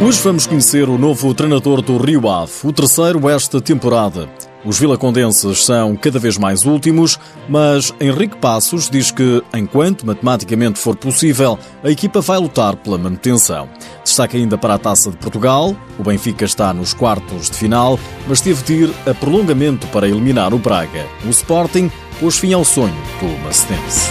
Hoje 0.00 0.20
vamos 0.22 0.46
conhecer 0.46 0.88
o 0.88 0.96
novo 0.96 1.34
treinador 1.34 1.82
do 1.82 1.98
Rio 1.98 2.28
Ave, 2.28 2.52
o 2.62 2.72
terceiro 2.72 3.28
esta 3.28 3.60
temporada. 3.60 4.28
Os 4.64 4.78
vilacondenses 4.78 5.64
são 5.64 5.96
cada 5.96 6.18
vez 6.18 6.38
mais 6.38 6.64
últimos, 6.64 7.18
mas 7.48 7.92
Henrique 8.00 8.36
Passos 8.36 8.88
diz 8.88 9.10
que, 9.10 9.42
enquanto 9.52 10.06
matematicamente 10.06 10.78
for 10.78 10.96
possível, 10.96 11.58
a 11.82 11.90
equipa 11.90 12.20
vai 12.20 12.38
lutar 12.38 12.76
pela 12.76 12.96
manutenção. 12.96 13.68
Destaca 14.04 14.36
ainda 14.36 14.56
para 14.56 14.74
a 14.74 14.78
Taça 14.78 15.10
de 15.10 15.16
Portugal. 15.16 15.76
O 15.98 16.02
Benfica 16.04 16.44
está 16.44 16.72
nos 16.72 16.94
quartos 16.94 17.50
de 17.50 17.56
final, 17.56 17.98
mas 18.26 18.40
teve 18.40 18.62
de 18.62 18.72
ir 18.84 18.94
a 19.04 19.12
prolongamento 19.12 19.86
para 19.88 20.08
eliminar 20.08 20.54
o 20.54 20.58
Braga. 20.58 21.06
O 21.24 21.28
Sporting 21.28 21.90
pôs 22.20 22.38
fim 22.38 22.52
ao 22.52 22.64
sonho 22.64 22.96
do 23.20 23.44
Macedense. 23.44 24.08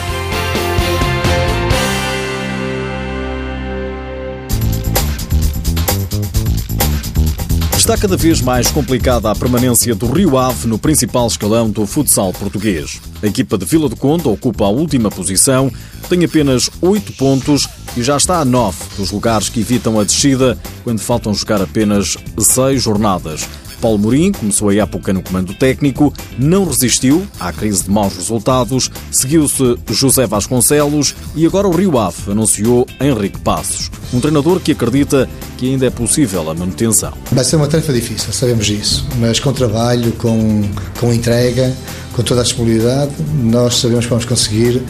Está 7.87 7.97
cada 7.97 8.17
vez 8.17 8.41
mais 8.41 8.69
complicada 8.69 9.31
a 9.31 9.33
permanência 9.33 9.95
do 9.95 10.11
Rio 10.11 10.37
Ave 10.37 10.67
no 10.67 10.77
principal 10.77 11.25
escalão 11.25 11.69
do 11.69 11.87
futsal 11.87 12.33
português. 12.33 12.99
A 13.23 13.27
equipa 13.27 13.57
de 13.57 13.63
Vila 13.63 13.87
do 13.87 13.95
Conde 13.95 14.27
ocupa 14.27 14.65
a 14.65 14.69
última 14.69 15.09
posição, 15.09 15.71
tem 16.09 16.21
apenas 16.25 16.69
8 16.81 17.13
pontos 17.13 17.65
e 17.95 18.03
já 18.03 18.17
está 18.17 18.41
a 18.41 18.45
9 18.45 18.77
dos 18.97 19.09
lugares 19.11 19.47
que 19.47 19.61
evitam 19.61 19.97
a 19.97 20.03
descida 20.03 20.57
quando 20.83 20.99
faltam 20.99 21.33
jogar 21.33 21.61
apenas 21.61 22.17
6 22.37 22.83
jornadas. 22.83 23.47
Paulo 23.81 23.97
Mourinho 23.97 24.33
começou 24.33 24.69
a 24.69 24.75
época 24.75 25.13
no 25.13 25.21
comando 25.21 25.53
técnico, 25.53 26.13
não 26.37 26.65
resistiu 26.65 27.25
à 27.39 27.51
crise 27.51 27.83
de 27.83 27.91
maus 27.91 28.15
resultados, 28.15 28.89
seguiu-se 29.11 29.77
José 29.91 30.25
Vasconcelos 30.27 31.15
e 31.35 31.45
agora 31.45 31.67
o 31.67 31.71
Rio 31.71 31.97
Ave 31.97 32.31
anunciou 32.31 32.85
Henrique 32.99 33.39
Passos, 33.39 33.91
um 34.13 34.19
treinador 34.19 34.59
que 34.59 34.71
acredita 34.71 35.29
que 35.57 35.71
ainda 35.71 35.85
é 35.85 35.89
possível 35.89 36.49
a 36.49 36.53
manutenção. 36.53 37.13
Vai 37.31 37.43
ser 37.43 37.55
uma 37.55 37.67
tarefa 37.67 37.93
difícil, 37.93 38.31
sabemos 38.31 38.65
disso, 38.65 39.05
mas 39.17 39.39
com 39.39 39.53
trabalho, 39.53 40.11
com, 40.13 40.63
com 40.99 41.13
entrega, 41.13 41.75
com 42.13 42.23
toda 42.23 42.41
a 42.41 42.43
disponibilidade, 42.43 43.11
nós 43.43 43.75
sabemos 43.75 44.05
que 44.05 44.09
vamos 44.09 44.25
conseguir 44.25 44.81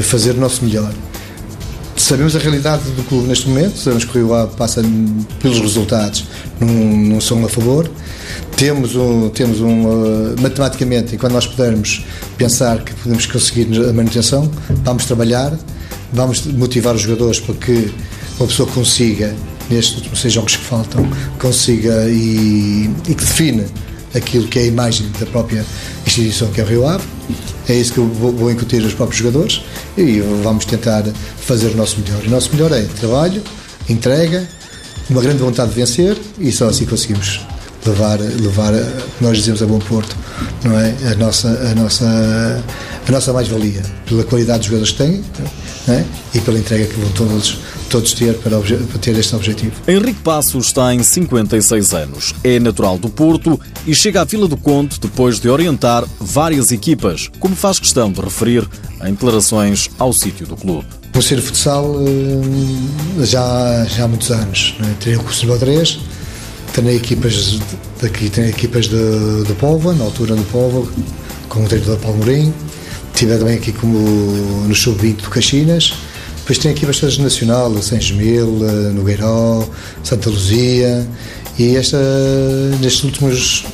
fazer 0.00 0.32
o 0.32 0.40
nosso 0.40 0.64
melhor. 0.64 0.92
Sabemos 2.02 2.34
a 2.34 2.40
realidade 2.40 2.82
do 2.90 3.04
clube 3.04 3.28
neste 3.28 3.48
momento, 3.48 3.78
sabemos 3.78 4.04
que 4.04 4.10
o 4.10 4.14
Rio 4.14 4.34
Ave 4.34 4.56
passa 4.56 4.82
pelos 5.38 5.60
resultados, 5.60 6.24
não, 6.58 7.20
são 7.20 7.44
a 7.44 7.48
favor. 7.48 7.88
Temos 8.56 8.96
um, 8.96 9.28
temos 9.28 9.60
um 9.60 9.86
uh, 9.86 10.34
matematicamente, 10.40 11.14
e 11.14 11.18
quando 11.18 11.34
nós 11.34 11.46
pudermos 11.46 12.04
pensar 12.36 12.82
que 12.82 12.92
podemos 12.92 13.24
conseguir 13.26 13.68
a 13.88 13.92
manutenção, 13.92 14.50
vamos 14.82 15.04
trabalhar, 15.04 15.56
vamos 16.12 16.44
motivar 16.44 16.96
os 16.96 17.02
jogadores 17.02 17.38
para 17.38 17.54
que 17.54 17.94
uma 18.36 18.48
pessoa 18.48 18.68
consiga, 18.68 19.32
nestes 19.70 19.98
últimos 19.98 20.20
seis 20.20 20.34
jogos 20.34 20.56
que 20.56 20.64
faltam, 20.64 21.08
consiga 21.38 22.08
e, 22.08 22.90
e 23.08 23.14
que 23.14 23.24
define 23.24 23.64
aquilo 24.12 24.48
que 24.48 24.58
é 24.58 24.62
a 24.62 24.66
imagem 24.66 25.06
da 25.20 25.26
própria 25.26 25.64
instituição 26.04 26.50
que 26.50 26.60
é 26.60 26.64
o 26.64 26.66
Rio 26.66 26.84
Ave. 26.84 27.04
É 27.68 27.74
isso 27.74 27.92
que 27.92 27.98
eu 27.98 28.06
vou, 28.06 28.32
vou 28.32 28.50
incutir 28.50 28.82
aos 28.82 28.94
próprios 28.94 29.18
jogadores 29.18 29.62
e 29.96 30.20
vamos 30.42 30.64
tentar 30.64 31.04
fazer 31.38 31.68
o 31.68 31.76
nosso 31.76 32.00
melhor. 32.00 32.22
O 32.24 32.30
nosso 32.30 32.50
melhor 32.52 32.72
é 32.72 32.82
trabalho, 32.98 33.42
entrega, 33.88 34.48
uma 35.10 35.20
grande 35.20 35.38
vontade 35.38 35.70
de 35.70 35.76
vencer 35.76 36.16
e 36.38 36.50
só 36.50 36.68
assim 36.68 36.84
conseguimos 36.84 37.40
levar, 37.86 38.18
levar 38.18 38.72
nós 39.20 39.38
dizemos 39.38 39.62
a 39.62 39.66
bom 39.66 39.78
porto, 39.78 40.16
não 40.64 40.78
é? 40.78 40.94
A 41.10 41.14
nossa, 41.16 41.48
a 41.48 41.74
nossa, 41.74 42.64
a 43.06 43.12
nossa 43.12 43.32
mais-valia, 43.32 43.82
pela 44.06 44.24
qualidade 44.24 44.60
dos 44.60 44.66
jogadores 44.68 44.92
que 44.92 44.98
têm 44.98 45.24
é? 45.88 46.04
e 46.34 46.40
pela 46.40 46.58
entrega 46.58 46.86
que 46.86 47.00
vão 47.00 47.10
todos, 47.10 47.58
todos 47.92 48.14
ter 48.14 48.34
para, 48.38 48.58
para 48.58 48.98
ter 48.98 49.18
este 49.18 49.36
objetivo. 49.36 49.72
Henrique 49.86 50.20
Passos 50.20 50.72
tem 50.72 51.02
56 51.02 51.92
anos, 51.92 52.34
é 52.42 52.58
natural 52.58 52.96
do 52.96 53.10
Porto 53.10 53.60
e 53.86 53.94
chega 53.94 54.22
à 54.22 54.24
Vila 54.24 54.48
do 54.48 54.56
Conde 54.56 54.98
depois 54.98 55.38
de 55.38 55.50
orientar 55.50 56.02
várias 56.18 56.72
equipas, 56.72 57.28
como 57.38 57.54
faz 57.54 57.78
questão 57.78 58.10
de 58.10 58.18
referir 58.22 58.66
em 59.04 59.12
declarações 59.12 59.90
ao 59.98 60.10
sítio 60.10 60.46
do 60.46 60.56
clube. 60.56 60.86
Vou 61.12 61.20
ser 61.20 61.42
futsal 61.42 61.96
eh, 62.00 63.26
já, 63.26 63.84
já 63.84 64.04
há 64.04 64.08
muitos 64.08 64.30
anos. 64.30 64.74
Né? 64.78 64.96
Treinei 64.98 65.22
o 65.22 65.24
curso 65.24 65.46
de 65.46 65.58
3, 65.58 65.98
treinei 66.72 66.96
equipas 66.96 67.58
daqui, 68.00 68.30
treinei 68.30 68.54
equipas 68.54 68.88
de, 68.88 69.44
de 69.46 69.52
Póvoa, 69.54 69.92
na 69.92 70.04
altura 70.04 70.34
do 70.34 70.44
Póvoa, 70.44 70.88
com 71.50 71.62
o 71.62 71.68
treinador 71.68 71.98
Paulo 71.98 72.16
Mourinho. 72.16 72.54
Estive 73.12 73.36
também 73.36 73.58
aqui 73.58 73.72
como 73.72 73.98
no 74.66 74.74
Sub-20 74.74 75.16
do 75.16 75.28
Caxinas. 75.28 75.92
Depois 76.42 76.58
tem 76.58 76.72
aqui 76.72 76.84
bastante 76.84 77.22
nacional, 77.22 77.72
São 77.80 78.00
Gemil, 78.00 78.58
Nogueiró, 78.94 79.64
Santa 80.02 80.28
Luzia. 80.28 81.06
E 81.56 81.76
esta, 81.76 81.98
nestes 82.80 83.04
últimos 83.04 83.64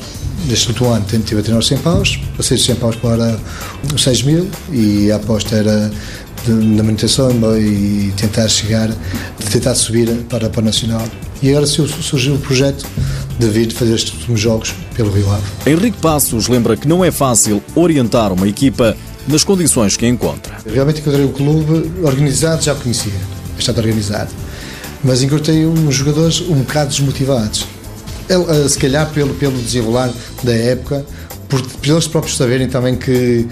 neste 0.47 0.67
último 0.69 0.89
ano 0.89 1.05
estive 1.11 1.39
a 1.39 1.43
treinar 1.43 1.59
os 1.59 1.67
100 1.67 1.77
paus, 1.79 2.19
passei 2.37 2.55
dos 2.57 2.65
100 2.65 2.75
paus 2.75 2.95
para 2.95 3.37
os 3.93 4.03
6 4.03 4.23
mil 4.23 4.49
e 4.71 5.11
a 5.11 5.17
aposta 5.17 5.55
era 5.55 5.91
na 6.47 6.83
manutenção 6.83 7.31
e 7.59 8.13
tentar 8.15 8.47
chegar, 8.47 8.89
tentar 9.51 9.75
subir 9.75 10.09
para, 10.29 10.49
para 10.49 10.61
o 10.61 10.63
Nacional. 10.63 11.05
E 11.41 11.49
agora 11.49 11.65
surgiu 11.65 12.35
o 12.35 12.39
projeto 12.39 12.85
de 13.37 13.47
vir 13.47 13.71
fazer 13.71 13.95
estes 13.95 14.13
últimos 14.13 14.39
jogos 14.39 14.73
pelo 14.95 15.11
Rio 15.11 15.31
Ave. 15.31 15.43
Henrique 15.65 15.97
Passos 15.97 16.47
lembra 16.47 16.75
que 16.75 16.87
não 16.87 17.03
é 17.03 17.11
fácil 17.11 17.63
orientar 17.75 18.33
uma 18.33 18.47
equipa 18.47 18.95
nas 19.29 19.43
condições 19.43 19.95
que 19.95 20.07
encontra. 20.07 20.57
Realmente 20.65 21.01
encontrei 21.01 21.23
o 21.23 21.29
clube 21.29 21.91
organizado, 22.03 22.63
já 22.63 22.73
conhecia, 22.73 23.13
bastante 23.55 23.79
organizado, 23.79 24.31
mas 25.03 25.21
encontrei 25.21 25.65
uns 25.65 25.95
jogadores 25.95 26.41
um 26.41 26.55
bocado 26.55 26.89
desmotivados. 26.89 27.65
Eh, 28.27 28.67
se 28.67 28.77
calhar 28.77 29.09
pelo, 29.11 29.33
pelo 29.35 29.57
desenrolar 29.61 30.11
da 30.43 30.53
época, 30.53 31.05
por, 31.47 31.61
por 31.61 31.87
eles 31.87 32.07
próprios 32.07 32.37
saberem 32.37 32.67
também 32.67 32.95
que 32.95 33.47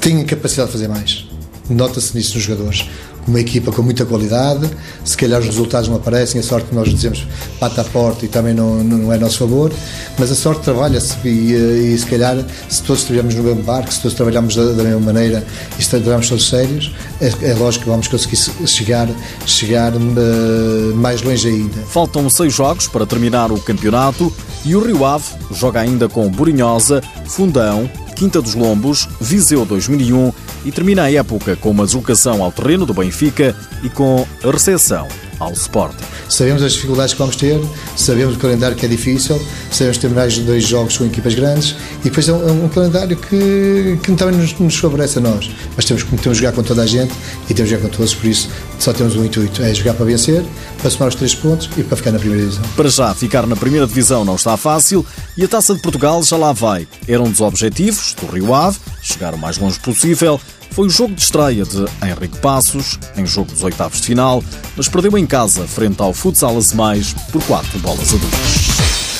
têm 0.00 0.24
capacidade 0.24 0.68
de 0.68 0.72
fazer 0.72 0.88
mais. 0.88 1.26
Nota-se 1.68 2.16
nisso 2.16 2.34
nos 2.34 2.44
jogadores 2.44 2.86
uma 3.26 3.40
equipa 3.40 3.70
com 3.70 3.82
muita 3.82 4.04
qualidade, 4.04 4.68
se 5.04 5.16
calhar 5.16 5.40
os 5.40 5.46
resultados 5.46 5.88
não 5.88 5.96
aparecem, 5.96 6.40
a 6.40 6.44
sorte 6.44 6.68
que 6.68 6.74
nós 6.74 6.88
dizemos 6.88 7.26
bata 7.60 7.80
a 7.80 7.84
porta 7.84 8.24
e 8.24 8.28
também 8.28 8.54
não, 8.54 8.82
não 8.82 9.12
é 9.12 9.18
nosso 9.18 9.38
favor, 9.38 9.72
mas 10.18 10.30
a 10.30 10.34
sorte 10.34 10.62
trabalha-se 10.62 11.16
e, 11.24 11.92
e, 11.92 11.98
se 11.98 12.06
calhar 12.06 12.36
se 12.68 12.82
todos 12.82 13.02
estivermos 13.02 13.34
no 13.34 13.42
mesmo 13.42 13.62
barco, 13.62 13.92
se 13.92 14.00
todos 14.00 14.16
trabalharmos 14.16 14.56
da, 14.56 14.72
da 14.72 14.82
mesma 14.82 15.00
maneira 15.00 15.44
e 15.78 15.84
trabalharmos 15.84 16.28
todos 16.28 16.48
sérios, 16.48 16.92
é, 17.20 17.50
é, 17.50 17.54
lógico 17.54 17.84
que 17.84 17.90
vamos 17.90 18.08
conseguir 18.08 18.36
chegar, 18.66 19.08
chegar 19.46 19.92
uh, 19.94 20.94
mais 20.96 21.22
longe 21.22 21.48
ainda. 21.48 21.80
Faltam 21.88 22.28
seis 22.28 22.52
jogos 22.52 22.88
para 22.88 23.06
terminar 23.06 23.52
o 23.52 23.60
campeonato 23.60 24.32
e 24.64 24.74
o 24.74 24.84
Rio 24.84 25.04
Ave 25.04 25.24
joga 25.52 25.80
ainda 25.80 26.08
com 26.08 26.28
Burinhosa, 26.28 27.02
Fundão, 27.26 27.88
Quinta 28.22 28.40
dos 28.40 28.54
Lombos, 28.54 29.08
Viseu 29.20 29.64
2001 29.64 30.32
e 30.64 30.70
termina 30.70 31.02
a 31.02 31.12
época 31.12 31.56
com 31.56 31.72
uma 31.72 31.84
deslocação 31.84 32.40
ao 32.40 32.52
terreno 32.52 32.86
do 32.86 32.94
Benfica 32.94 33.52
e 33.82 33.88
com 33.88 34.24
a 34.44 34.48
recepção 34.48 35.08
ao 35.40 35.50
Sporting. 35.52 36.04
Sabemos 36.28 36.62
as 36.62 36.74
dificuldades 36.74 37.14
que 37.14 37.18
vamos 37.18 37.34
ter, 37.34 37.60
sabemos 37.96 38.36
o 38.36 38.38
calendário 38.38 38.76
que 38.76 38.86
é 38.86 38.88
difícil, 38.88 39.42
sabemos 39.72 39.96
que 39.96 40.02
temos 40.02 40.16
mais 40.16 40.38
dois 40.38 40.62
jogos 40.62 40.96
com 40.96 41.04
equipas 41.04 41.34
grandes 41.34 41.74
e 41.98 42.04
depois 42.04 42.28
é 42.28 42.32
um, 42.32 42.66
um 42.66 42.68
calendário 42.68 43.16
que, 43.16 43.98
que 44.00 44.12
também 44.12 44.38
nos, 44.38 44.56
nos, 44.56 44.76
favorece 44.76 45.18
a 45.18 45.20
nós. 45.20 45.50
Mas 45.74 45.84
temos, 45.84 46.04
temos 46.04 46.38
de 46.38 46.44
jogar 46.44 46.52
com 46.52 46.62
toda 46.62 46.82
a 46.82 46.86
gente 46.86 47.12
e 47.50 47.54
temos 47.54 47.70
de 47.70 47.74
jogar 47.74 47.88
com 47.88 47.96
todos, 47.96 48.14
por 48.14 48.26
isso 48.26 48.48
só 48.82 48.92
temos 48.92 49.16
um 49.16 49.24
intuito: 49.24 49.62
é 49.62 49.72
jogar 49.74 49.94
para 49.94 50.06
vencer, 50.06 50.44
para 50.78 50.90
somar 50.90 51.08
os 51.08 51.14
três 51.14 51.34
pontos 51.34 51.68
e 51.76 51.82
para 51.82 51.96
ficar 51.96 52.10
na 52.10 52.18
primeira 52.18 52.44
divisão. 52.44 52.64
Para 52.76 52.88
já, 52.88 53.14
ficar 53.14 53.46
na 53.46 53.56
primeira 53.56 53.86
divisão 53.86 54.24
não 54.24 54.34
está 54.34 54.56
fácil 54.56 55.04
e 55.36 55.44
a 55.44 55.48
taça 55.48 55.74
de 55.74 55.80
Portugal 55.80 56.22
já 56.22 56.36
lá 56.36 56.52
vai. 56.52 56.86
Era 57.06 57.22
um 57.22 57.30
dos 57.30 57.40
objetivos 57.40 58.14
do 58.14 58.26
Rio 58.26 58.54
Ave, 58.54 58.78
chegar 59.02 59.34
o 59.34 59.38
mais 59.38 59.58
longe 59.58 59.78
possível 59.80 60.40
foi 60.72 60.86
o 60.86 60.90
jogo 60.90 61.14
de 61.14 61.20
estreia 61.20 61.64
de 61.64 61.84
Henrique 62.02 62.38
Passos, 62.38 62.98
em 63.14 63.26
jogo 63.26 63.52
dos 63.52 63.62
oitavos 63.62 64.00
de 64.00 64.06
final, 64.06 64.42
mas 64.74 64.88
perdeu 64.88 65.18
em 65.18 65.26
casa 65.26 65.66
frente 65.66 66.00
ao 66.00 66.14
Futsal 66.14 66.56
Mais 66.74 67.12
por 67.30 67.44
4 67.44 67.78
bolas 67.80 68.14
a 68.14 68.16
2. 68.16 69.11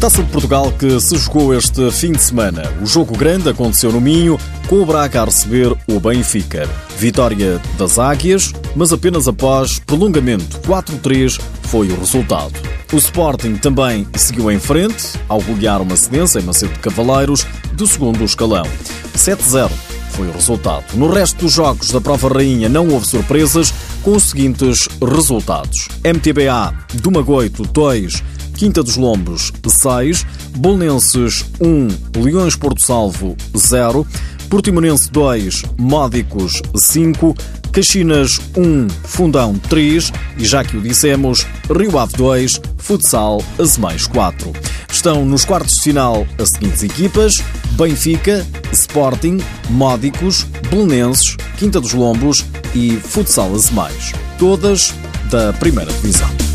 Taça 0.00 0.22
de 0.22 0.30
Portugal 0.30 0.70
que 0.72 1.00
se 1.00 1.16
jogou 1.16 1.54
este 1.54 1.90
fim 1.90 2.12
de 2.12 2.22
semana. 2.22 2.62
O 2.82 2.86
jogo 2.86 3.16
grande 3.16 3.48
aconteceu 3.48 3.90
no 3.90 4.00
Minho, 4.00 4.38
com 4.68 4.82
o 4.82 4.86
Braga 4.86 5.22
a 5.22 5.24
receber 5.24 5.74
o 5.88 5.98
Benfica. 5.98 6.68
Vitória 6.98 7.60
das 7.78 7.98
Águias, 7.98 8.52
mas 8.76 8.92
apenas 8.92 9.26
após 9.26 9.78
prolongamento 9.78 10.58
4-3 10.60 11.40
foi 11.62 11.88
o 11.88 11.98
resultado. 11.98 12.52
O 12.92 12.96
Sporting 12.96 13.56
também 13.56 14.06
seguiu 14.16 14.50
em 14.50 14.60
frente 14.60 15.18
ao 15.28 15.40
golear 15.40 15.80
uma 15.80 15.96
cedência 15.96 16.38
em 16.38 16.42
Macedo 16.42 16.74
de 16.74 16.78
Cavaleiros 16.80 17.46
do 17.72 17.86
segundo 17.86 18.22
escalão. 18.22 18.66
7-0 19.16 19.70
foi 20.10 20.28
o 20.28 20.32
resultado. 20.32 20.84
No 20.94 21.10
resto 21.10 21.44
dos 21.44 21.52
jogos 21.52 21.90
da 21.90 22.00
Prova 22.00 22.28
Rainha 22.28 22.68
não 22.68 22.88
houve 22.88 23.06
surpresas 23.06 23.72
com 24.02 24.12
os 24.12 24.24
seguintes 24.24 24.88
resultados. 25.02 25.88
MTBA 26.04 26.74
do 26.94 27.10
Magoito 27.10 27.64
2, 27.64 28.22
Quinta 28.56 28.82
dos 28.82 28.96
Lombos 28.96 29.52
6, 29.66 30.24
Bolonenses 30.56 31.44
1, 31.60 32.22
Leões 32.22 32.56
Porto 32.56 32.82
Salvo 32.82 33.36
0, 33.56 34.06
Portimonense 34.48 35.10
2, 35.10 35.62
Módicos 35.78 36.62
5, 36.74 37.36
Caxinas 37.70 38.40
1, 38.56 38.88
Fundão 39.04 39.58
3 39.68 40.10
e 40.38 40.46
já 40.46 40.64
que 40.64 40.76
o 40.76 40.80
dissemos, 40.80 41.46
Rio 41.68 41.98
Ave 41.98 42.16
2, 42.16 42.60
Futsal 42.78 43.42
Azemais 43.58 44.06
4. 44.06 44.50
Estão 44.90 45.26
nos 45.26 45.44
quartos 45.44 45.74
de 45.74 45.82
final 45.82 46.26
as 46.38 46.48
seguintes 46.50 46.82
equipas: 46.82 47.34
Benfica, 47.72 48.46
Sporting, 48.72 49.38
Módicos, 49.68 50.44
Belenenses, 50.70 51.36
Quinta 51.58 51.80
dos 51.80 51.92
Lombos 51.92 52.44
e 52.74 52.96
Futsal 52.96 53.54
Azemais. 53.54 54.12
Todas 54.38 54.94
da 55.30 55.52
primeira 55.52 55.92
divisão. 55.92 56.45